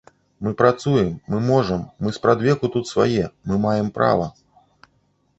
[0.45, 4.27] Мы працуем, мы можам, мы спрадвеку тут свае, мы маем права.